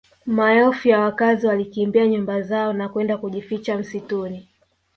Maelfu 0.25 0.87
ya 0.87 0.99
wakazi 0.99 1.47
walikimbia 1.47 2.07
nyumba 2.07 2.41
zao 2.41 2.73
na 2.73 2.89
kwenda 2.89 3.17
kujificha 3.17 3.77
msituni 3.77 4.47